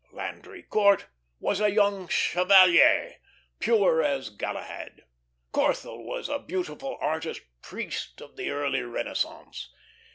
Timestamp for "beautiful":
6.39-6.97